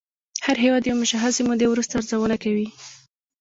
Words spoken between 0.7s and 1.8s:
د یوې مشخصې مودې